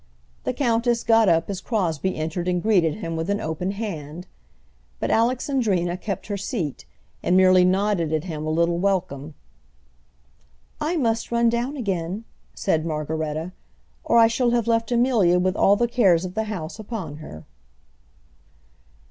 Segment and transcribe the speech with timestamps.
[0.45, 4.25] The countess got up as Crosbie entered and greeted him with an open hand;
[4.99, 6.85] but Alexandrina kept her seat,
[7.21, 9.35] and merely nodded at him a little welcome.
[10.79, 12.23] "I must run down again,"
[12.55, 13.51] said Margaretta,
[14.03, 17.45] "or I shall have left Amelia with all the cares of the house upon her."